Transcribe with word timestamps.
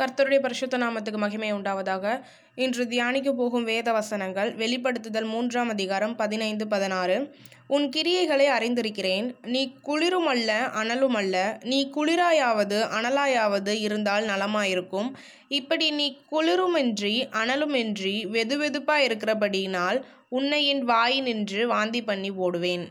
கர்த்தருடைய 0.00 0.38
பரிசுத்த 0.38 0.78
நாமத்துக்கு 0.78 1.16
மகிமை 1.16 1.52
உண்டாவதாக. 1.52 2.20
இன்று 2.54 2.88
தியானிக்க 2.88 3.32
போகும் 3.32 3.64
வேத 3.64 3.92
வசனங்கள் 3.92 4.54
வெளிப்படுத்துதல் 4.54 5.24
மூன்றாம் 5.24 5.68
அதிகாரம் 5.68 6.16
பதினைந்து 6.16 6.66
பதினாறு. 6.66 7.34
உன் 7.66 7.88
கிரியைகளை 7.96 8.46
அறிந்திருக்கிறேன். 8.58 9.34
நீ 9.46 9.74
குளிருமல்ல 9.86 10.50
அனலுமல்ல. 10.80 11.64
நீ 11.64 11.90
குளிராயாவது 11.94 12.78
அனலாயாவது 12.98 13.80
இருந்தால் 13.80 14.24
நலமாயிருக்கும். 14.24 15.12
இப்படி 15.48 15.90
நீ 15.90 16.18
குளிருமின்றி 16.30 17.14
அனலுமின்றி 17.42 18.16
வெதுவெதுப்பாக 18.36 19.06
இருக்கிறபடியினால் 19.08 20.02
உன்னை 20.28 20.66
என் 20.66 20.88
வாயினின்று 20.88 21.66
வாந்தி 21.66 22.02
பண்ணி 22.02 22.32
போடுவேன். 22.32 22.88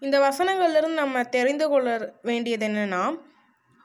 இந்த 0.00 0.20
வசனங்கள்லேருந்து 0.20 0.94
நம்ம 0.94 1.22
தெரிந்து 1.22 1.68
கொள்ள 1.68 2.12
வேண்டியது 2.22 2.68
என்னென்னா 2.68 3.18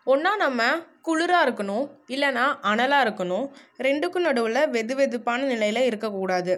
ஒன்றா 0.04 0.36
நம்ம 0.36 0.64
குளிராக 1.06 1.46
இருக்கணும் 1.46 1.86
இல்லைன்னா 2.14 2.46
அனலாக 2.72 3.06
இருக்கணும். 3.06 3.46
ரெண்டுக்கும் 3.88 4.28
நடுவில் 4.28 4.70
வெது 4.76 4.96
வெதுப்பான 5.00 5.48
நிலையில் 5.54 5.88
இருக்கக்கூடாது. 5.90 6.56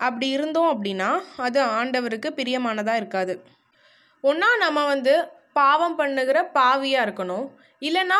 அப்படி 0.00 0.28
இருந்தோம் 0.36 0.70
அப்படின்னா 0.74 1.10
அது 1.46 1.60
ஆண்டவருக்கு 1.78 2.28
பிரியமானதாக 2.38 3.00
இருக்காது. 3.02 3.34
ஒன்றா 4.24 4.50
நம்ம 4.64 4.84
வந்து 4.84 5.14
பாவம் 5.52 5.96
பண்ணுகிற 5.96 6.38
பாவியாக 6.54 7.06
இருக்கணும். 7.06 7.46
இல்லைன்னா 7.82 8.18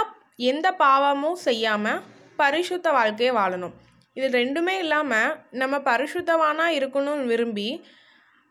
எந்த 0.50 0.66
பாவமும் 0.84 1.38
செய்யாமல் 1.46 2.02
பரிசுத்த 2.36 2.91
வாழ்க்கையை 2.92 3.32
வாழணும். 3.41 3.74
இது 4.16 4.28
ரெண்டுமே 4.38 4.74
இல்லாமல் 4.84 5.34
நம்ம 5.60 5.74
பரிசுத்தவானாக 5.91 6.77
இருக்கணும்னு 6.78 7.30
விரும்பி 7.32 7.68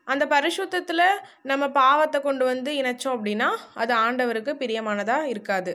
அந்த 0.07 0.23
பரிசுத்தத்தில் 0.25 1.03
நம்ம 1.49 1.63
பாவத்தை 1.81 2.19
கொண்டு 2.21 2.43
வந்து 2.45 2.71
இணைச்சோம் 2.81 3.15
அப்படின்னா 3.15 3.49
அது 3.81 3.93
ஆண்டவருக்கு 4.05 4.53
பிரியமானதாக 4.61 5.29
இருக்காது. 5.33 5.73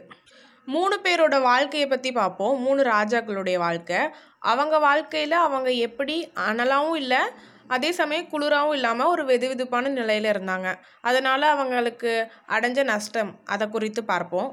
மூணு 0.66 0.96
பேரோட 1.04 1.36
வாழ்க்கையை 1.42 1.88
பற்றி 1.88 2.12
பார்ப்போம் 2.12 2.60
மூணு 2.60 2.82
ராஜாக்களுடைய 2.82 3.56
வாழ்க்கை. 3.66 4.00
அவங்க 4.52 4.78
வாழ்க்கையில் 4.78 5.36
அவங்க 5.46 5.70
எப்படி 5.88 6.16
அனலாகவும் 6.48 7.00
இல்லை 7.02 7.22
அதே 7.74 7.92
சமயம் 7.92 8.30
குளிராகவும் 8.32 8.76
இல்லாமல் 8.78 9.06
ஒரு 9.06 9.22
வெது 9.24 9.46
வெதுப்பான 9.52 9.88
நிலையில் 9.88 10.30
இருந்தாங்க. 10.32 10.68
அதனால் 11.00 11.46
அவங்களுக்கு 11.54 12.12
அடைஞ்ச 12.48 12.82
நஷ்டம் 12.84 13.32
அதை 13.44 13.66
குறித்து 13.68 14.04
பார்ப்போம். 14.04 14.50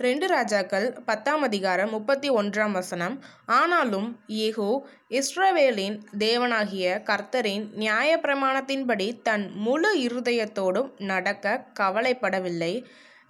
ரெண்டு 0.00 0.26
ராஜாக்கள் 0.26 0.86
பத்தாம் 1.04 1.42
அதிகாரம் 1.42 1.90
முப்பத்தி 1.90 2.28
ஒன்றாம் 2.30 2.72
வசனம். 2.72 3.14
ஆனாலும் 3.58 4.08
ஏகோ 4.26 4.70
இஸ்ரவேலின் 5.18 5.96
தேவனாகிய 6.18 6.96
கர்த்தரின் 7.10 7.66
நியாயப்பிரமாணத்தின்படி 7.82 9.08
தன் 9.22 9.46
முழு 9.66 9.92
இருதயத்தோடும் 10.06 10.90
நடக்க 11.12 11.64
கவலைப்படவில்லை. 11.80 12.74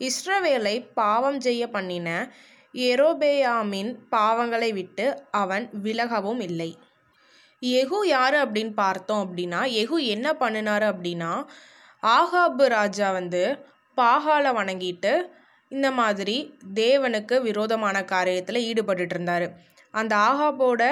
இஸ்ரவேலை 0.00 0.86
பாவம் 0.94 1.40
செய்ய 1.40 1.70
பண்ணின 1.70 2.08
எரோபேயாமின் 2.74 3.96
பாவங்களை 4.10 4.72
விட்டு 4.72 5.26
அவன் 5.30 5.70
விலகவும் 5.82 6.40
இல்லை. 6.40 6.78
எகு 7.62 7.98
யார் 8.06 8.34
அப்படின்னு 8.34 8.72
பார்த்தோம் 8.74 9.22
அப்படின்னா 9.24 9.60
எகு 9.82 9.98
என்ன 10.04 10.36
பண்ணினாரு 10.40 10.86
அப்படின்னா 10.94 11.46
ஆகாபு 12.02 12.66
ராஜா 12.66 13.12
வந்து 13.12 13.42
பாகால 13.96 14.52
வணங்கிட்டு 14.60 15.12
இந்த 15.68 15.90
மாதிரி 15.90 16.56
தேவனுக்கு 16.74 17.40
விரோதமான 17.42 18.00
காரியத்தில் 18.00 18.64
ஈடுபட்டுட்டு 18.70 19.14
இருந்தார். 19.16 19.46
அந்த 19.90 20.16
ஆகாபோட 20.16 20.82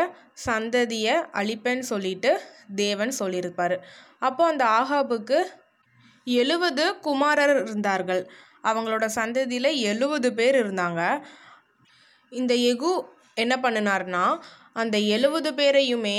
சந்ததியை 0.47 1.15
அழிப்பேன்னு 1.33 1.79
சொல்லிட்டு 1.79 2.41
தேவன் 2.75 3.11
சொல்லியிருப்பார். 3.11 3.77
அப்போ 4.19 4.47
அந்த 4.47 4.65
ஆகாபுக்கு 4.65 5.39
எழுவது 6.25 6.99
குமாரர் 6.99 7.63
இருந்தார்கள். 7.63 8.31
அவங்களோட 8.71 9.05
சந்ததியில் 9.19 9.71
எழுபது 9.91 10.29
பேர் 10.39 10.57
இருந்தாங்க. 10.63 11.01
இந்த 12.33 12.53
எகு 12.73 12.93
என்ன 13.43 13.55
பண்ணினார்னா 13.65 14.25
அந்த 14.81 14.97
எழுபது 15.15 15.51
பேரையுமே 15.59 16.19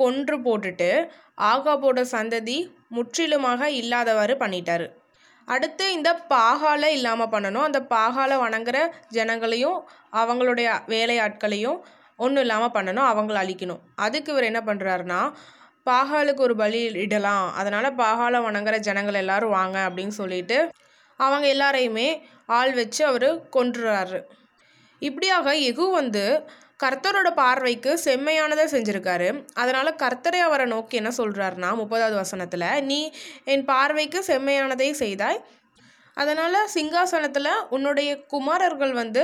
கொன்று 0.00 0.36
போட்டுட்டு 0.46 0.90
ஆகாபோட 1.52 2.00
சந்ததி 2.14 2.56
முற்றிலுமாக 2.96 3.70
இல்லாதவாறு 3.80 4.34
பண்ணிட்டார். 4.42 4.86
அடுத்து 5.48 5.84
இந்த 5.96 6.10
பாகால 6.32 6.88
இல்லாமல் 6.96 7.30
பண்ணணும். 7.34 7.66
அந்த 7.68 7.80
பாகால 7.94 8.32
வணங்குற 8.44 8.78
ஜனங்களையும் 9.16 9.78
அவங்களுடைய 10.20 10.68
வேலையாட்களையும் 10.94 11.78
ஒன்றும் 12.24 12.44
இல்லாமல் 12.44 12.74
பண்ணணும். 12.76 13.08
அவங்கள 13.12 13.36
அழிக்கணும். 13.44 13.80
அதுக்கு 14.04 14.32
இவர் 14.32 14.48
என்ன 14.50 14.60
பண்ணுறாருனா 14.68 15.20
பாகாலுக்கு 15.86 16.42
ஒரு 16.46 16.54
பலி 16.62 16.80
இடலாம். 17.04 17.46
அதனால் 17.60 17.96
பாகால 18.02 18.40
வணங்குற 18.46 18.78
ஜனங்கள் 18.88 19.20
எல்லாரும் 19.22 19.56
வாங்க 19.58 19.78
அப்படின்னு 19.88 20.14
சொல்லிட்டு 20.22 20.58
அவங்க 21.26 21.46
எல்லாரையுமே 21.54 22.08
ஆள் 22.58 22.72
வச்சு 22.80 23.02
அவர் 23.10 23.28
கொன்றுறாரு. 23.56 24.20
இப்படியாக 25.02 25.54
எகு 25.70 25.84
வந்து 25.90 26.24
கர்த்தரோட 26.82 27.28
பார்வைக்கு 27.34 27.90
செம்மையானதை 28.04 28.64
செஞ்சுருக்காரு. 28.74 29.28
அதனால் 29.62 29.98
கர்த்தரை 30.02 30.40
அவரை 30.48 30.66
நோக்கி 30.66 30.96
என்ன 31.00 31.10
சொல்கிறாருன்னா 31.16 31.70
முப்பதாவது 31.80 32.16
வசனத்தில் 32.22 32.66
நீ 32.90 33.00
என் 33.52 33.64
பார்வைக்கு 33.70 34.20
செம்மையானதை 34.26 34.90
செய்தாய். 35.04 35.40
அதனால் 36.22 36.58
சிங்காசனத்தில் 36.74 37.50
உன்னுடைய 37.74 38.10
குமாரர்கள் 38.34 38.92
வந்து 38.92 39.22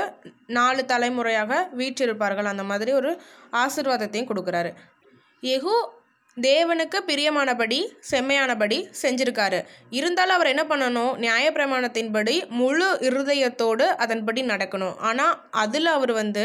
நாலு 0.58 0.82
தலைமுறையாக 0.84 1.52
வீற்றிருப்பார்கள். 1.78 2.50
அந்த 2.52 2.64
மாதிரி 2.70 2.92
ஒரு 2.92 3.12
ஆசிர்வாதத்தையும் 3.62 4.30
கொடுக்குறாரு. 4.30 4.72
எகு 5.56 5.74
தேவனுக்கு 6.36 6.98
பிரியமானபடி 7.08 7.76
செம்மையானபடி 8.10 8.78
செஞ்சிருக்காரு. 9.02 9.58
இருந்தாலும் 9.98 10.36
அவர் 10.36 10.50
என்ன 10.52 10.64
பண்ணணும்? 10.70 11.12
நியாயப்பிரமாணத்தின்படி 11.24 12.34
முழு 12.60 12.88
இருதயத்தோடு 13.08 13.86
அதன்படி 14.04 14.42
நடக்கணும். 14.52 14.96
ஆனால் 15.08 15.34
அதில் 15.62 15.90
அவர் 15.96 16.12
வந்து 16.12 16.44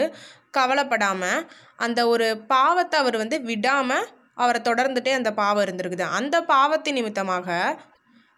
கவலைப்படாமல் 0.58 1.42
அந்த 1.86 2.00
ஒரு 2.08 2.28
பாவத்தை 2.54 3.00
அவர் 3.00 3.18
வந்து 3.18 3.40
விடாமல் 3.50 4.08
அவரை 4.44 4.60
தொடர்ந்துட்டே 4.70 5.14
அந்த 5.20 5.32
பாவம் 5.42 5.64
இருந்திருக்குது. 5.66 6.06
அந்த 6.20 6.36
பாவத்தின் 6.54 6.98
நிமித்தமாக 7.00 7.60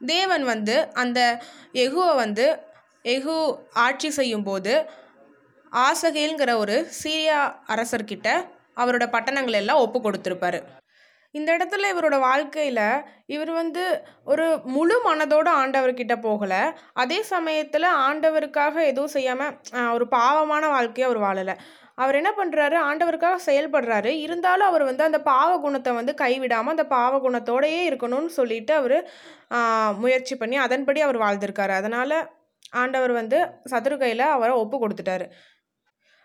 தேவன் 0.02 0.46
வந்து 0.54 0.76
அந்த 1.04 1.20
எகுவை 1.86 2.12
வந்து 2.24 2.46
எகு 3.06 3.36
ஆட்சி 3.86 4.10
செய்யும்போது 4.20 4.74
ஆசகேல்ங்கிற 5.72 6.54
ஒரு 6.64 6.78
சீரியா 7.02 7.40
அரசர்கிட்ட 7.74 8.30
அவரோட 8.78 9.06
பட்டணங்கள் 9.16 9.60
எல்லாம் 9.60 9.84
ஒப்பு 9.86 10.00
கொடுத்துருப்பாரு. 10.00 10.62
இந்த 11.38 11.50
இடத்துல 11.58 11.90
இவரோட 11.94 12.16
வாழ்க்கையில் 12.28 12.86
இவர் 13.34 13.52
வந்து 13.60 13.84
ஒரு 14.32 14.46
முழு 14.76 14.96
மனதோடு 15.06 15.50
ஆண்டவர்கிட்ட 15.62 16.16
போகலை. 16.26 16.62
அதே 17.02 17.20
சமயத்தில் 17.34 17.88
ஆண்டவருக்காக 18.08 18.76
எதுவும் 18.92 19.14
செய்யாமல் 19.16 19.56
ஒரு 19.96 20.08
பாவமான 20.16 20.64
வாழ்க்கையை 20.76 21.06
அவர் 21.10 21.22
வாழலை. 21.26 21.56
அவர் 22.02 22.18
என்ன 22.20 22.32
பண்ணுறாரு 22.40 22.76
ஆண்டவருக்காக 22.90 23.40
செயல்படுறாரு. 23.48 24.12
இருந்தாலும் 24.26 24.70
அவர் 24.72 24.84
வந்து 24.90 25.04
அந்த 25.08 25.20
பாவ 25.32 25.52
குணத்தை 25.66 25.92
வந்து 26.00 26.14
கைவிடாமல் 26.24 26.76
அந்த 26.76 26.86
பாவ 26.96 27.14
குணத்தோடையே 27.26 27.82
இருக்கணும்னு 27.90 28.32
சொல்லிட்டு 28.40 28.74
அவர் 28.82 28.98
முயற்சி 30.04 30.36
பண்ணி 30.42 30.60
அதன்படி 30.66 31.02
அவர் 31.08 31.20
வாழ்ந்திருக்காரு. 31.26 31.76
அதனால் 31.82 32.18
ஆண்டவர் 32.82 33.14
வந்து 33.22 33.38
சதுரு 33.72 33.96
கையில் 34.04 34.26
அவரை 34.36 34.54
ஒப்பு 34.64 34.76
கொடுத்துட்டாரு. 34.84 35.26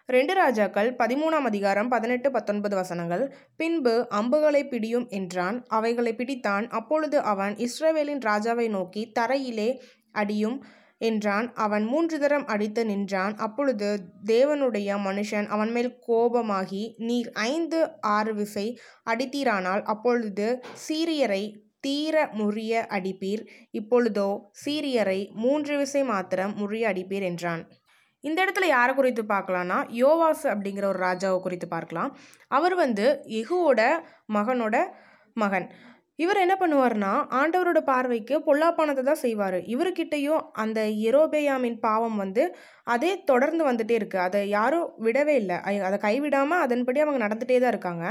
ரெண்டு 0.08 0.34
ராஜாக்கள் 0.34 0.88
பதிமூணாம் 0.98 1.46
அதிகாரம் 1.46 1.88
பதினெட்டு 1.88 2.30
பத்தொன்பது 2.30 2.76
வசனங்கள். 2.76 3.34
பின்பு 3.56 4.06
அம்புகளை 4.08 4.68
பிடியும் 4.68 5.08
என்றான். 5.08 5.64
அவைகளை 5.68 6.12
பிடித்தான். 6.14 6.68
அப்பொழுது 6.68 7.20
அவன் 7.20 7.54
இஸ்ரவேலின் 7.56 8.20
ராஜாவை 8.24 8.68
நோக்கி 8.68 9.12
தரையிலே 9.18 9.80
அடியும் 10.12 10.64
என்றான். 10.98 11.52
அவன் 11.54 11.84
மூன்று 11.84 12.18
தரம் 12.18 12.46
அடித்து 12.46 12.84
நின்றான். 12.84 13.36
அப்பொழுது 13.36 13.88
தேவனுடைய 14.26 14.98
மனுஷன் 14.98 15.46
அவன் 15.46 15.72
மேல் 15.72 15.98
கோபமாகி 16.08 16.94
நீர் 16.96 17.32
ஐந்து 17.32 17.80
ஆறு 18.00 18.34
விசை 18.34 18.66
அடித்தீரானால் 19.10 19.82
அப்பொழுது 19.82 20.62
சீரியரை 20.88 21.42
தீர 21.80 22.30
முறிய 22.38 22.72
அடிப்பீர். 22.90 23.42
இப்பொழுதோ 23.70 24.28
சீரியரை 24.64 25.32
மூன்று 25.34 25.76
விசை 25.76 26.04
மாத்திரம் 26.04 26.54
முறிய 26.56 26.84
அடிப்பீர் 26.92 27.22
என்றான். 27.22 27.64
இந்த 28.28 28.38
இடத்துல 28.44 28.66
யாரை 28.76 28.92
குறித்து 28.94 29.22
பார்க்கலான்னா 29.34 29.78
யோவாஸ் 30.02 30.44
அப்படிங்கிற 30.52 30.86
ஒரு 30.92 31.00
ராஜாவை 31.06 31.38
குறித்து 31.42 31.66
பார்க்கலாம். 31.74 32.10
அவர் 32.56 32.74
வந்து 32.84 33.06
எகுவோட 33.40 33.80
மகனோட 34.36 34.76
மகன். 35.42 35.66
இவர் 36.24 36.38
என்ன 36.42 36.54
பண்ணுவார்னா 36.60 37.10
ஆண்டவரோட 37.38 37.80
பார்வைக்கு 37.88 38.34
பொல்லாப்பானதை 38.46 39.02
தான் 39.08 39.22
செய்வார். 39.24 39.56
இவர்கிட்டையும் 39.74 40.44
அந்த 40.62 40.80
எரோபேயாமின் 41.08 41.78
பாவம் 41.86 42.16
வந்து 42.22 42.44
அதே 42.94 43.10
தொடர்ந்து 43.30 43.62
வந்துட்டே 43.68 43.94
இருக்குது 44.00 44.24
அதை 44.26 44.40
யாரும் 44.56 44.86
விடவே 45.06 45.34
இல்லை. 45.42 45.58
அதை 45.88 45.98
கைவிடாமல் 46.06 46.64
அதன்படி 46.66 47.00
அவங்க 47.04 47.20
நடந்துகிட்டே 47.24 47.58
தான் 47.64 47.74
இருக்காங்க. 47.74 48.06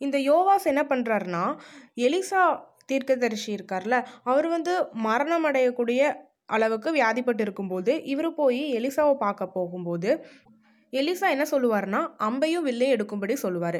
இந்த 0.00 0.16
யோவாஸ் 0.30 0.70
என்ன 0.72 0.82
பண்ணுறாருனா 0.92 1.44
எலிசா 2.06 2.42
தீர்க்கதரிசி 2.90 3.50
இருக்கார்ல 3.58 3.96
அவர் 4.30 4.48
வந்து 4.54 4.72
மரணம் 5.06 5.46
அடையக்கூடிய 5.48 6.00
அளவுக்கு 6.48 6.88
வியாதிப்பட்டு 6.98 7.42
இருக்கும்போது 7.46 7.92
இவர் 8.12 8.30
போய் 8.40 8.62
எலிசாவை 8.78 9.14
பார்க்க 9.24 9.54
போகும்போது 9.56 10.10
எலிசா 10.92 11.28
என்ன 11.34 11.44
சொல்லுவார்னா 11.52 12.00
அம்பையும் 12.26 12.66
வில்லையும் 12.68 12.94
எடுக்கும்படி 12.96 13.34
சொல்லுவார். 13.44 13.78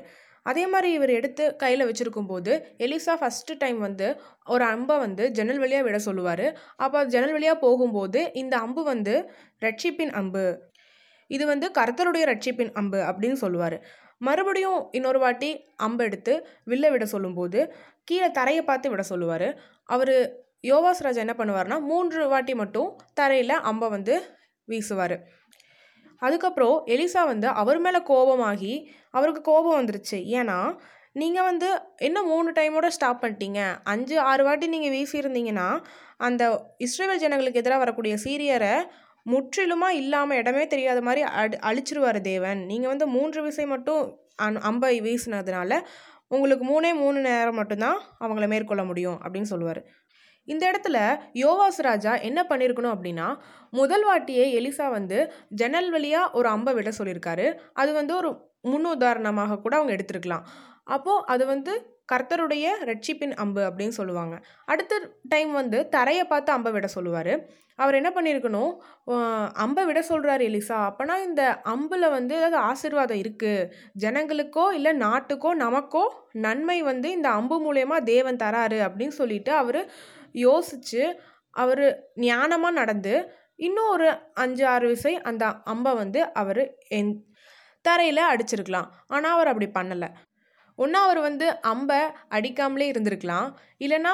அதே 0.51 0.65
மாதிரி 0.73 0.89
இவர் 0.97 1.13
எடுத்து 1.19 1.45
கையில் 1.63 1.85
வச்சுருக்கும் 1.89 2.29
போது 2.31 2.53
எலிசா 2.85 3.15
ஃபஸ்ட்டு 3.21 3.57
டைம் 3.63 3.79
வந்து 3.87 4.09
ஒரு 4.55 4.65
அம்பை 4.75 4.97
வந்து 5.05 5.25
ஜன்னல் 5.37 5.61
வழியாக 5.63 5.85
விட 5.87 5.99
சொல்லுவார். 6.09 6.47
அப்போ 6.85 6.99
ஜன்னல் 7.15 7.35
வழியாக 7.37 7.59
போகும்போது 7.65 8.21
இந்த 8.43 8.55
அம்பு 8.65 8.83
வந்து 8.93 9.15
ரட்சிப்பின் 9.65 10.13
அம்பு. 10.21 10.45
இது 11.31 11.45
வந்து 11.53 11.69
கர்த்தருடைய 11.79 12.25
ரட்சிப்பின் 12.33 12.73
அம்பு 12.81 13.01
அப்படின்னு 13.11 13.39
சொல்லுவார். 13.45 13.79
மறுபடியும் 14.27 14.79
இன்னொரு 14.99 15.19
வாட்டி 15.25 15.51
அம்பு 15.87 16.03
எடுத்து 16.09 16.35
வில்ல 16.73 16.91
விட 16.95 17.07
சொல்லும்போது 17.15 17.61
கீழே 18.11 18.29
தரையை 18.39 18.63
பார்த்து 18.71 18.91
விட 18.93 19.03
சொல்லுவார். 19.13 19.49
அவர் 19.95 20.15
யோவாஸ் 20.71 21.03
ராஜா 21.07 21.23
என்ன 21.25 21.35
பண்ணுவார்னா 21.41 21.79
மூன்று 21.91 22.27
வாட்டி 22.33 22.55
மட்டும் 22.63 22.91
தரையில் 23.19 23.57
அம்பை 23.71 23.89
வந்து 23.97 24.15
வீசுவார். 24.73 25.17
அதுக்கப்புறம் 26.27 26.77
எலிசா 26.95 27.23
வந்து 27.33 27.49
அவர் 27.63 27.81
மேலே 27.87 27.99
கோபமாகி 28.11 28.75
அவருக்கு 29.17 29.43
கோபம் 29.51 29.79
வந்துருச்சு. 29.81 30.19
ஏன்னா 30.39 30.59
நீங்கள் 31.21 31.47
வந்து 31.49 31.69
என்ன 32.07 32.19
மூணு 32.31 32.49
டைமோட 32.59 32.87
ஸ்டாப் 32.97 33.21
பண்ணிட்டீங்க? 33.23 33.61
அஞ்சு 33.93 34.17
ஆறு 34.31 34.43
வாட்டி 34.47 34.67
நீங்கள் 34.75 34.95
வீசியிருந்தீங்கன்னா 34.97 35.69
அந்த 36.27 36.43
இஸ்ரேல் 36.87 37.21
ஜனங்களுக்கு 37.23 37.61
எதிராக 37.63 37.83
வரக்கூடிய 37.85 38.15
சீரியரை 38.25 38.75
முற்றிலுமாக 39.33 39.99
இல்லாமல் 40.01 40.39
இடமே 40.41 40.65
தெரியாத 40.73 40.99
மாதிரி 41.07 41.23
அடி 41.43 41.57
அழிச்சிருவார் 41.69 42.19
தேவன். 42.31 42.61
நீங்கள் 42.71 42.93
வந்து 42.93 43.07
மூன்று 43.15 43.41
விசை 43.47 43.65
மட்டும் 43.75 44.03
அன் 44.47 44.59
அம்பை 44.71 44.95
வீசினதுனால 45.07 45.81
உங்களுக்கு 46.35 46.65
மூணே 46.73 46.91
மூணு 47.03 47.19
நேரம் 47.29 47.59
மட்டும்தான் 47.61 47.99
அவங்கள 48.25 48.47
மேற்கொள்ள 48.53 48.83
முடியும் 48.91 49.19
அப்படின்னு 49.25 49.51
சொல்லுவார். 49.53 49.81
இந்த 50.48 50.62
இடத்துல 50.70 50.98
யோவாஸ் 51.43 51.81
ராஜா 51.88 52.12
என்ன 52.28 52.40
பண்ணியிருக்கணும் 52.50 52.94
அப்படின்னா 52.96 53.28
முதல் 53.72 54.04
வாட்டியே 54.08 54.44
எலிசா 54.60 54.87
வந்து 54.98 55.19
ஜன்னல் 55.60 55.90
வழியாக 55.96 56.32
ஒரு 56.38 56.48
அம்பை 56.54 56.75
விட 56.78 56.93
சொல்லியிருக்காரு 56.98 57.48
அது 57.75 57.93
வந்து 58.00 58.14
ஒரு 58.20 58.31
முன்னுதாரணமாக 58.70 59.60
கூட 59.64 59.75
அவங்க 59.78 59.93
எடுத்திருக்கலாம். 59.96 60.46
அப்போது 60.94 61.25
அது 61.32 61.44
வந்து 61.52 61.72
கர்த்தருடைய 62.12 62.66
ரட்சிப்பின் 62.88 63.32
அம்பு 63.43 63.62
அப்படின்னு 63.69 63.94
சொல்லுவாங்க. 64.00 64.34
அடுத்த 64.72 64.98
டைம் 65.32 65.52
வந்து 65.60 65.78
தரையை 65.94 66.25
பார்த்து 66.32 66.50
அம்பை 66.56 66.70
விட 66.75 66.88
சொல்லுவார். 66.96 67.32
அவர் 67.78 67.98
என்ன 68.00 68.10
பண்ணியிருக்கணும் 68.16 68.70
அம்பை 69.64 69.82
விட 69.88 70.00
சொல்கிறார் 70.10 70.43
எலிசா. 70.48 70.76
அப்போனா 70.90 71.14
இந்த 71.28 71.43
அம்பில் 71.75 72.06
வந்து 72.16 72.34
ஏதாவது 72.40 72.58
ஆசீர்வாதம் 72.70 73.22
இருக்குது 73.22 73.69
ஜனங்களுக்கோ 74.04 74.66
இல்லை 74.78 74.93
நாட்டுக்கோ 75.04 75.50
நமக்கோ 75.64 76.04
நன்மை 76.46 76.78
வந்து 76.90 77.10
இந்த 77.16 77.31
அம்பு 77.40 77.58
மூலயமா 77.66 77.98
தேவன் 78.12 78.43
தராரு 78.44 78.78
அப்படின்னு 78.87 79.16
சொல்லிட்டு 79.20 79.52
அவர் 79.62 79.81
யோசித்து 80.44 81.03
அவர் 81.62 81.85
ஞானமாக 82.27 82.79
நடந்து 82.81 83.15
இன்னும் 83.67 83.91
ஒரு 83.94 84.09
அஞ்சு 84.43 84.65
ஆறு 84.75 84.87
விசை 84.93 85.12
அந்த 85.29 85.44
அம்பை 85.73 85.93
வந்து 86.00 86.21
அவர் 86.41 86.62
என் 86.99 87.12
தரையில் 87.85 88.31
அடிச்சிருக்கலாம். 88.33 88.88
ஆனால் 89.15 89.35
அவர் 89.37 89.50
அப்படி 89.50 89.69
பண்ணலை. 89.79 90.09
ஒன்றா 90.79 91.00
அவர் 91.06 91.21
வந்து 91.29 91.47
அம்பை 91.73 92.00
அடிக்காமலே 92.37 92.87
இருந்திருக்கலாம். 92.93 93.49
இல்லைன்னா 93.85 94.12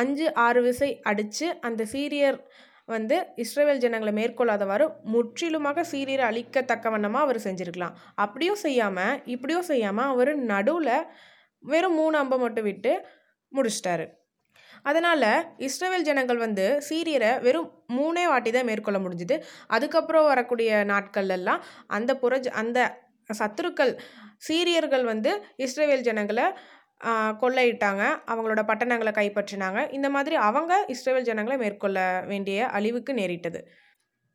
அஞ்சு 0.00 0.26
ஆறு 0.44 0.60
விசை 0.66 0.90
அடித்து 1.10 1.46
அந்த 1.68 1.82
சீரியர் 1.92 2.38
வந்து 2.94 3.16
இஸ்ரேல் 3.42 3.82
ஜனங்களை 3.82 4.12
மேற்கொள்ளாதவாறு 4.18 4.86
முற்றிலுமாக 5.14 5.84
சீரியரை 5.90 6.24
அழிக்கத்தக்க 6.30 6.90
வண்ணமாக 6.94 7.26
அவர் 7.26 7.44
செஞ்சுருக்கலாம். 7.46 7.96
அப்படியும் 8.24 8.62
செய்யாமல் 8.64 9.18
இப்படியும் 9.34 9.68
செய்யாமல் 9.72 10.12
அவர் 10.14 10.32
நடுவில் 10.52 10.94
வெறும் 11.64 11.98
மூணு 12.00 12.16
அம்பை 12.22 12.38
மட்டும் 12.44 12.68
விட்டு 12.70 12.92
முடிச்சிட்டாரு. 13.52 14.06
அதனால் 14.88 15.28
இஸ்ரேல் 15.66 16.06
ஜனங்கள் 16.08 16.40
வந்து 16.46 16.66
சீரியரை 16.88 17.30
வெறும் 17.46 17.68
மூணே 17.98 18.24
வாட்டி 18.32 18.50
தான் 18.56 18.68
மேற்கொள்ள 18.70 18.98
முடிஞ்சுது. 19.04 19.38
அதுக்கப்புறம் 19.76 20.28
வரக்கூடிய 20.32 20.84
நாட்கள்லாம் 20.92 21.62
அந்த 21.98 22.10
புரஜ் 22.24 22.50
அந்த 22.62 22.78
சத்துருக்கள் 23.40 23.94
சீரியர்கள் 24.48 25.04
வந்து 25.12 25.32
இஸ்ரேல் 25.64 26.06
ஜனங்களை 26.08 26.46
கொள்ளையிட்டாங்க. 27.42 28.02
அவங்களோட 28.30 28.62
பட்டணங்களை 28.70 29.12
கைப்பற்றினாங்க. 29.18 29.80
இந்த 29.96 30.08
மாதிரி 30.14 30.34
அவங்க 30.48 30.72
இஸ்ரேல் 30.94 31.28
ஜனங்களை 31.28 31.56
மேற்கொள்ள 31.62 32.00
வேண்டிய 32.32 32.66
அழிவுக்கு 32.78 33.12
நேரிட்டது. 33.20 33.60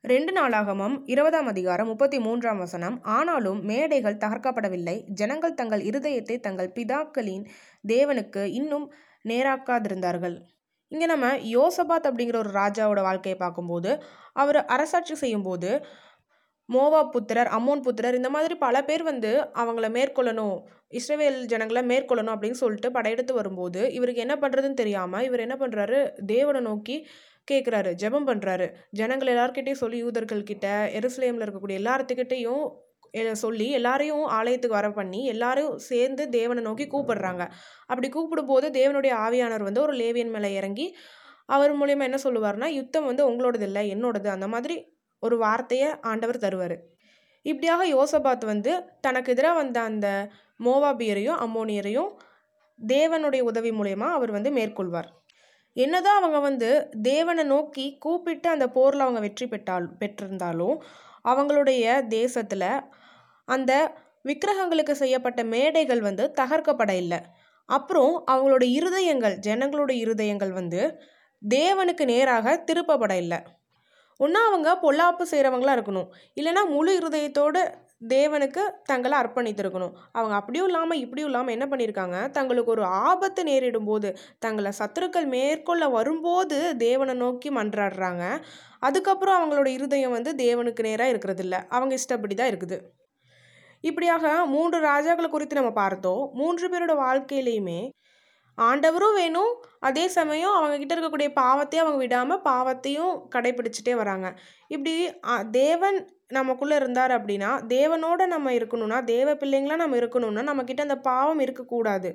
ரெண்டு 0.04 0.32
நாளாகமும் 0.38 0.96
இருபதாம் 1.14 1.48
அதிகாரம் 1.52 1.90
முப்பத்தி 1.92 2.18
மூன்றாம் 2.26 2.60
வசனம். 2.64 2.98
ஆனாலும் 3.18 3.60
மேடைகள் 3.70 4.20
தகர்க்கப்படவில்லை. 4.24 4.96
ஜனங்கள் 5.20 5.56
தங்கள் 5.60 5.84
இருதயத்தை 5.90 6.36
தங்கள் 6.48 6.70
பிதாக்களின் 6.76 7.46
தேவனுக்கு 7.94 8.44
இன்னும் 8.60 8.86
நேராக்காதிருந்தார்கள். 9.26 10.36
இங்கே 10.92 11.06
நம்ம 11.06 11.28
யோசபாத் 11.56 12.08
அப்படிங்கிற 12.10 12.38
ஒரு 12.38 12.52
ராஜாவோட 12.54 13.02
வாழ்க்கையை 13.02 13.38
பார்க்கும்போது 13.40 13.92
அவர் 14.34 14.60
அரசாட்சி 14.66 15.16
செய்யும்போது 15.16 15.70
மோவா 16.70 17.00
புத்திரர் 17.10 17.48
அம்மோன் 17.48 17.82
புத்திரர் 17.82 18.16
இந்த 18.16 18.30
மாதிரி 18.30 18.56
பல 18.58 18.76
பேர் 18.84 19.04
வந்து 19.04 19.32
அவங்கள 19.54 19.88
மேற்கொள்ளணும் 19.90 20.56
இஸ்ரேவேல் 20.92 21.40
ஜனங்களை 21.46 21.82
மேற்கொள்ளணும் 21.84 22.34
அப்படின்னு 22.36 22.62
சொல்லிட்டு 22.62 22.90
படையெடுத்து 22.92 23.34
வரும்போது 23.34 23.82
இவருக்கு 23.92 24.22
என்ன 24.22 24.36
பண்ணுறதுன்னு 24.36 24.74
தெரியாமல் 24.74 25.26
இவர் 25.26 25.40
என்ன 25.40 25.56
பண்ணுறாரு 25.56 26.00
தேவனை 26.26 26.62
நோக்கி 26.62 26.96
கேட்குறாரு 27.48 27.92
ஜெபம் 27.94 28.28
பண்ணுறாரு 28.28 28.68
ஜனங்கள் 28.92 29.32
எல்லார்கிட்டையும் 29.34 29.82
சொல்லி 29.84 29.98
யூதர்கள் 29.98 30.44
கிட்ட 30.44 30.68
எருசலேமில் 30.94 31.46
இருக்கக்கூடிய 31.46 31.82
எல்லாத்துக்கிட்டேயும் 31.82 32.66
சொல்லி 33.32 33.72
எல்லாரையும் 33.72 34.24
ஆலயத்துக்கு 34.24 34.76
வர 34.76 34.92
பண்ணி 34.92 35.26
எல்லாரும் 35.26 35.78
சேர்ந்து 35.78 36.30
தேவனை 36.30 36.64
நோக்கி 36.64 36.88
கூப்பிடுறாங்க. 36.88 37.50
அப்படி 37.86 38.10
கூப்பிடும்போது 38.10 38.70
தேவனுடைய 38.70 39.14
ஆவியானவர் 39.28 39.64
வந்து 39.64 39.82
ஒரு 39.82 39.94
லேவியன் 39.94 40.30
மேலே 40.30 40.54
இறங்கி 40.54 40.96
அவர் 41.46 41.80
மூலயமா 41.80 42.02
என்ன 42.02 42.18
சொல்லுவார்னா 42.24 42.66
யுத்தம் 42.66 43.06
வந்து 43.06 43.32
உங்களோடது 43.32 43.62
இல்லை 43.62 43.96
என்னோடது. 43.96 44.28
அந்த 44.28 44.48
மாதிரி 44.48 44.98
ஒரு 45.20 45.38
வார்த்தையை 45.38 46.00
ஆண்டவர் 46.02 46.38
தருவார். 46.38 46.78
இப்படியாக 47.42 47.88
யோசபாத் 47.88 48.46
வந்து 48.46 48.84
தனக்கு 49.02 49.32
எதிராக 49.32 49.56
வந்த 49.56 49.82
அந்த 49.82 50.30
மோவாபியரையும் 50.64 51.40
அம்மோனியரையும் 51.46 52.12
தேவனுடைய 52.88 53.40
உதவி 53.40 53.70
மூலயமா 53.70 54.08
அவர் 54.10 54.32
வந்து 54.32 54.52
மேற்கொள்வார். 54.52 55.06
என்னதான் 55.74 56.18
அவங்க 56.18 56.40
வந்து 56.40 56.90
தேவனை 57.02 57.44
நோக்கி 57.44 57.98
கூப்பிட்டு 57.98 58.50
அந்த 58.50 58.68
போரில் 58.70 59.00
அவங்க 59.00 59.20
வெற்றி 59.20 59.48
பெற்றால் 59.48 59.98
பெற்றிருந்தாலும் 60.00 60.78
அவங்களுடைய 61.24 62.08
தேசத்தில் 62.08 62.84
அந்த 63.48 63.72
விக்கிரகங்களுக்கு 64.30 64.94
செய்யப்பட்ட 65.02 65.42
மேடைகள் 65.54 66.02
வந்து 66.10 66.24
தகர்க்கப்பட 66.40 66.92
இல்லை. 67.04 67.20
அப்புறம் 67.70 68.14
அவங்களோட 68.32 68.64
இருதயங்கள் 68.80 69.36
ஜனங்களோட 69.48 69.92
இருதயங்கள் 70.04 70.54
வந்து 70.60 70.82
தேவனுக்கு 71.42 72.04
நேராக 72.14 72.56
திருப்பப்பட 72.70 73.14
இல்லை. 73.24 73.40
ஒன்றா 74.20 74.42
அவங்க 74.50 74.70
பொல்லாப்பு 74.84 75.24
செய்கிறவங்களா 75.32 75.74
இருக்கணும். 75.78 76.10
இல்லைன்னா 76.40 76.62
முழு 76.76 76.92
இருதயத்தோடு 77.00 77.62
தேவனுக்கு 78.14 78.62
தங்களை 78.90 79.16
அர்ப்பணித்திருக்கணும். 79.22 79.94
அவங்க 80.18 80.34
அப்படியும் 80.40 80.68
இல்லாமல் 80.70 81.02
இப்படியும் 81.04 81.30
இல்லாமல் 81.32 81.56
என்ன 81.56 81.66
பண்ணியிருக்காங்க 81.72 82.18
தங்களுக்கு 82.38 82.74
ஒரு 82.76 82.84
ஆபத்து 83.10 83.42
நேரிடும் 83.50 83.88
போது 83.90 84.10
தங்களை 84.46 84.72
சத்துருக்கள் 84.80 85.28
மேற்கொள்ள 85.36 85.86
வரும்போது 85.98 86.60
தேவனை 86.86 87.16
நோக்கி 87.24 87.52
மன்றாடுறாங்க. 87.60 88.24
அதுக்கப்புறம் 88.88 89.38
அவங்களோட 89.40 89.70
இருதயம் 89.78 90.16
வந்து 90.18 90.34
தேவனுக்கு 90.46 90.84
நேராக 90.90 91.14
இருக்கிறதில்ல 91.14 91.58
அவங்க 91.78 91.96
இஷ்டப்படி 92.02 92.36
தான் 92.36 92.52
இருக்குது. 92.54 92.80
இப்படியாக 93.90 94.26
மூன்று 94.54 94.78
ராஜாக்களை 94.92 95.30
குறித்து 95.32 95.60
நம்ம 95.60 95.74
பார்த்தோம் 95.84 96.24
மூன்று 96.40 96.66
பேரோட 96.74 96.96
வாழ்க்கையிலையுமே 97.06 97.80
ஆண்டவரும் 98.58 99.16
வேணும் 99.20 99.54
அதே 99.88 100.04
சமயம் 100.18 100.54
அவங்க 100.58 100.76
கிட்ட 100.78 100.94
இருக்கக்கூடிய 100.96 101.30
பாவத்தையும் 101.40 101.84
அவங்க 101.84 102.00
விடாமல் 102.04 102.44
பாவத்தையும் 102.50 103.14
கடைபிடிச்சிட்டே 103.34 103.94
வராங்க. 104.02 104.28
இப்படி 104.74 104.94
தேவன் 105.60 105.98
நமக்குள்ளே 106.38 106.76
இருந்தார் 106.82 107.14
அப்படின்னா 107.18 107.50
தேவனோட 107.76 108.22
நம்ம 108.36 108.54
இருக்கணும்னா 108.60 109.00
தேவ 109.14 109.34
பிள்ளைங்களாம் 109.42 109.84
நம்ம 109.84 109.98
இருக்கணும்னா 110.04 110.46
நம்மக்கிட்ட 110.50 110.88
அந்த 110.88 110.98
பாவம் 111.10 111.44
இருக்கக்கூடாது. 111.46 112.12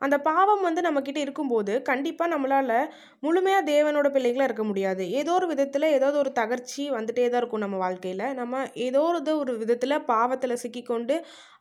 அந்த 0.00 0.16
பாவம் 0.20 0.62
வந்து 0.62 0.80
நம்மக்கிட்ட 0.86 1.20
இருக்கும்போது 1.24 1.82
கண்டிப்பாக 1.82 2.32
நம்மளால் 2.34 2.74
முழுமையாக 3.20 3.68
தேவனோட 3.70 4.08
பிள்ளைகளாக 4.14 4.48
இருக்க 4.48 4.64
முடியாது. 4.64 5.04
ஏதோ 5.20 5.32
ஒரு 5.34 5.46
விதத்தில் 5.46 5.86
ஏதாவது 5.96 6.18
ஒரு 6.18 6.32
தகர்ச்சி 6.40 6.84
வந்துட்டே 6.96 7.26
தான் 7.28 7.40
இருக்கும் 7.40 7.64
நம்ம 7.64 7.76
வாழ்க்கையில். 7.76 8.26
நம்ம 8.34 8.64
ஏதோ 8.86 9.02
ஒரு 9.10 9.20
இது 9.22 9.32
ஒரு 9.38 9.54
விதத்தில் 9.62 10.04
பாவத்தில் 10.12 10.60
சிக்கிக்கொண்டு 10.64 11.16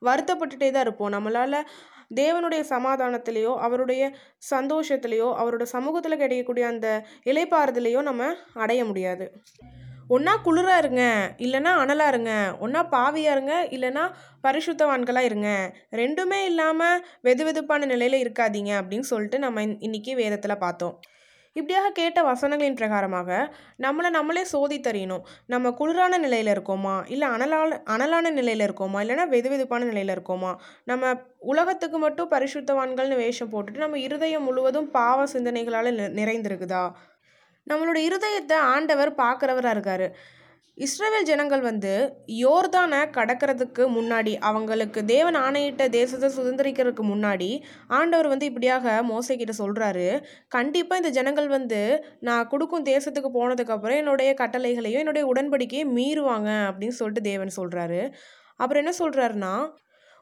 வருத்தப்பட்டுட்டே 0.10 0.72
தான் 0.72 0.86
இருப்போம். 0.88 1.14
நம்மளால் 1.18 1.60
தேவனுடைய 2.16 2.62
சமாதானத்திலேயோ 2.76 3.54
அவருடைய 3.68 4.04
சந்தோஷத்திலேயோ 4.56 5.30
அவரோட 5.42 5.66
சமூகத்தில் 5.76 6.22
கிடைக்கக்கூடிய 6.24 6.68
அந்த 6.68 6.88
இலைப்பாறுதலையோ 7.26 8.02
நம்ம 8.02 8.34
அடைய 8.54 8.86
முடியாது. 8.86 9.28
ஒன்றா 10.08 10.40
குளிராக 10.46 10.78
இருங்க 10.78 11.34
இல்லைன்னா 11.38 11.72
அனலாக 11.84 12.08
இருங்க. 12.08 12.56
ஒன்றா 12.60 12.88
பாவியாக 12.92 13.16
இருங்க 13.16 13.68
இல்லைன்னா 13.70 14.12
பரிசுத்தவான்களாக 14.44 15.20
இருங்க. 15.20 15.74
ரெண்டுமே 15.92 16.46
இல்லாமல் 16.46 17.06
வெது 17.24 17.44
வெதுப்பான 17.44 17.86
நிலையில் 17.86 18.32
இருக்காதீங்க 18.32 18.82
அப்படின்னு 18.82 19.00
சொல்லிட்டு 19.00 19.40
நம்ம 19.40 19.62
இன்- 19.62 19.76
இன்னைக்கு 19.80 20.16
வேதத்தில் 20.16 20.58
பார்த்தோம். 20.58 21.00
இப்படியாக 21.54 21.92
கேட்ட 21.92 22.22
வசனங்களின் 22.22 22.74
பிரகாரமாக 22.74 23.52
நம்மளை 23.78 24.10
நம்மளே 24.10 24.46
சோதித்தறியணும் 24.54 25.22
நம்ம 25.46 25.70
குளிரான 25.70 26.18
நிலையில் 26.18 26.54
இருக்கோமா? 26.54 27.12
இல்லை 27.12 27.28
அனலான 27.28 27.80
அனலான 27.86 28.32
நிலையில் 28.32 28.70
இருக்கோமா? 28.70 28.98
இல்லைன்னா 28.98 29.28
வெது 29.30 29.50
வெதுப்பான 29.54 29.84
நிலையில் 29.84 30.16
இருக்கோமா? 30.16 30.56
நம்ம 30.86 31.14
உலகத்துக்கு 31.40 31.98
மட்டும் 31.98 32.32
பரிசுத்தவான்கள்னு 32.32 33.16
வேஷம் 33.16 33.52
போட்டுட்டு 33.52 33.78
நம்ம 33.78 34.00
இருதயம் 34.00 34.44
முழுவதும் 34.44 34.92
பாவ 34.92 35.26
சிந்தனைகளால் 35.26 35.96
நிறைந்திருக்குதா? 35.96 36.92
நம்மளோட 37.68 37.98
இருதயத்தை 38.08 38.58
ஆண்டவர் 38.74 39.12
பார்க்குறவராக 39.16 39.76
இருக்காரு. 39.76 40.08
இஸ்ரேவேல் 40.78 41.28
ஜனங்கள் 41.28 41.62
வந்து 41.62 41.92
யோர்தானை 42.36 43.00
கடக்கிறதுக்கு 43.12 43.84
முன்னாடி 43.88 44.32
அவங்களுக்கு 44.42 45.00
தேவன் 45.06 45.36
ஆணையிட்ட 45.36 45.84
தேசத்தை 45.90 46.30
சுதந்திரிக்கிறதுக்கு 46.38 47.04
முன்னாடி 47.04 47.50
ஆண்டவர் 47.88 48.28
வந்து 48.28 48.46
இப்படியாக 48.46 48.96
மோசைக்கிட்ட 49.10 49.56
சொல்கிறாரு 49.60 50.08
கண்டிப்பாக 50.48 51.02
இந்த 51.02 51.10
ஜனங்கள் 51.10 51.48
வந்து 51.48 51.82
நான் 52.20 52.48
கொடுக்கும் 52.48 52.88
தேசத்துக்கு 52.88 53.32
போனதுக்கப்புறம் 53.34 53.98
என்னுடைய 53.98 54.32
கட்டளைகளையும் 54.34 55.00
என்னுடைய 55.00 55.26
உடன்படிக்கையை 55.34 55.86
மீறுவாங்க 55.94 56.50
அப்படின்னு 56.70 56.98
சொல்லிட்டு 56.98 57.22
தேவன் 57.22 57.58
சொல்கிறாரு 57.58 58.02
அப்புறம் 58.60 58.82
என்ன 58.86 58.96
சொல்கிறாருன்னா 59.00 59.54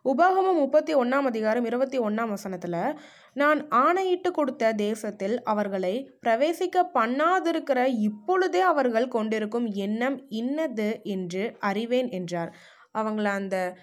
உபாகமம் 0.09 0.53
முப்பத்தி 0.53 0.95
ஒன்றாம் 0.95 1.27
அதிகாரம் 1.27 1.65
இருபத்தி 1.65 1.99
ஒன்றாம் 1.99 2.29
வசனத்தில் 2.29 2.77
நான் 3.33 3.69
ஆணையிட்டு 3.69 4.31
கொடுத்த 4.31 4.71
தேசத்தில் 4.73 5.43
அவர்களை 5.43 6.11
பிரவேசிக்க 6.25 6.83
பண்ணாதிருக்கிற 6.93 7.85
இப்பொழுதே 7.85 8.59
அவர்கள் 8.61 9.07
கொண்டிருக்கும் 9.07 9.65
எண்ணம் 9.65 10.29
இன்னது 10.29 10.99
என்று 11.03 11.55
அறிவேன் 11.59 12.09
என்றார். 12.09 12.55
அவங்கள 12.93 13.23
அந்த 13.23 13.75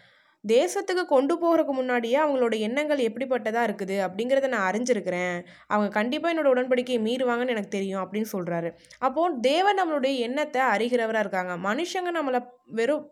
தேசத்துக்கு 0.44 1.02
கொண்டு 1.12 1.34
போகிறதுக்கு 1.34 1.72
முன்னாடியே 1.78 2.18
அவங்களோட 2.24 2.54
எண்ணங்கள் 2.66 3.00
எப்படிப்பட்டதாக 3.06 3.66
இருக்குது 3.68 3.96
அப்படிங்கிறத 4.04 4.48
நான் 4.52 4.66
அறிஞ்சிருக்கிறேன். 4.70 5.38
அவங்க 5.72 5.88
கண்டிப்பாக 5.96 6.32
என்னோட 6.34 6.48
உடன்படிக்கையை 6.54 7.00
மீறுவாங்கன்னு 7.06 7.54
எனக்கு 7.54 7.72
தெரியும் 7.76 8.02
அப்படின்னு 8.02 8.28
சொல்கிறாரு 8.34 8.70
அப்போது 9.06 9.40
தேவன் 9.48 9.78
நம்மளுடைய 9.80 10.14
எண்ணத்தை 10.26 10.62
அறிகிறவராக 10.74 11.24
இருக்காங்க. 11.26 11.54
மனுஷங்க 11.68 12.12
நம்மளை 12.18 12.40
வெறும் 12.78 13.04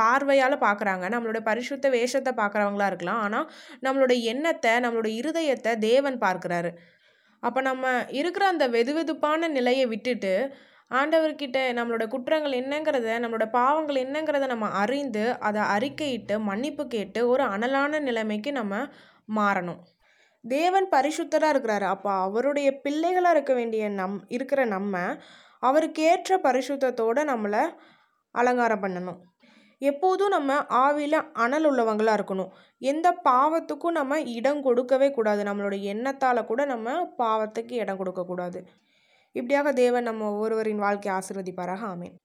பார்வையால் 0.00 0.64
பார்க்குறாங்க 0.66 1.04
நம்மளுடைய 1.16 1.44
பரிசுத்த 1.50 1.88
வேஷத்தை 1.96 2.34
பார்க்குறவங்களா 2.42 2.88
இருக்கலாம். 2.92 3.22
ஆனால் 3.26 3.46
நம்மளோட 3.86 4.14
எண்ணத்தை 4.34 4.74
நம்மளோட 4.86 5.10
இருதயத்தை 5.20 5.74
தேவன் 5.88 6.18
பார்க்குறாரு. 6.26 6.72
அப்போ 7.42 7.60
நம்ம 7.70 7.86
இருக்கிற 8.20 8.44
அந்த 8.54 8.64
வெதுவெதுப்பான 8.74 9.48
நிலையை 9.58 9.86
விட்டுட்டு 9.92 10.34
ஆண்டவர்கிட்ட 10.98 11.58
நம்மளோட 11.78 12.08
குற்றங்கள் 12.08 12.52
என்னங்கிறத 12.52 13.18
நம்மளோட 13.24 13.46
பாவங்கள் 13.50 13.98
என்னங்கிறத 14.04 14.46
நம்ம 14.46 14.66
அறிந்து 14.82 15.38
அதை 15.38 15.62
அறிக்கையிட்டு 15.74 16.38
மன்னிப்பு 16.40 16.86
கேட்டு 16.86 17.28
ஒரு 17.28 17.44
அனலான 17.44 18.00
நிலைமைக்கு 18.00 18.52
நம்ம 18.52 18.82
மாறணும். 19.36 19.80
தேவன் 20.44 20.88
பரிசுத்தராக 20.90 21.52
இருக்கிறாரு. 21.54 21.86
அப்போ 21.94 22.10
அவருடைய 22.12 22.68
பிள்ளைகளாக 22.80 23.34
இருக்க 23.34 23.54
வேண்டிய 23.54 23.88
நம் 23.88 24.16
இருக்கிற 24.28 24.64
நம்ம 24.64 25.00
அவருக்கேற்ற 25.62 26.38
பரிசுத்தத்தோடு 26.42 27.22
நம்மளை 27.24 27.62
அலங்காரம் 28.34 28.82
பண்ணணும். 28.82 29.20
எப்போதும் 29.82 30.28
நம்ம 30.28 30.56
ஆவியில் 30.84 31.18
அனல் 31.32 31.66
உள்ளவங்களாக 31.70 32.18
இருக்கணும். 32.18 32.50
எந்த 32.82 33.08
பாவத்துக்கும் 33.24 33.98
நம்ம 34.00 34.20
இடம் 34.20 34.62
கொடுக்கவே 34.62 35.10
கூடாது. 35.10 35.42
நம்மளோட 35.44 35.76
எண்ணத்தால் 35.92 36.48
கூட 36.50 36.64
நம்ம 36.64 36.96
பாவத்துக்கு 37.18 37.74
இடம் 37.84 37.96
கொடுக்கக்கூடாது. 37.96 38.60
இப்படியாக 39.34 39.72
தேவன் 39.72 40.02
நம்ம 40.02 40.30
ஒவ்வொருவரின் 40.30 40.78
வாழ்க்கையை 40.78 41.14
ஆசிர்வதிப்பாராக. 41.18 41.82
ஆமேன். 41.92 42.16